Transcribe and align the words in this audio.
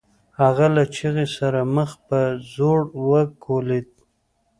هغه 0.41 0.67
له 0.75 0.83
چيغې 0.95 1.27
سره 1.37 1.59
مخ 1.75 1.89
په 2.07 2.19
ځوړ 2.53 2.79
وکوليد. 3.09 3.87